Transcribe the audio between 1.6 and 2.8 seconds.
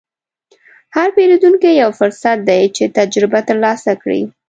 یو فرصت دی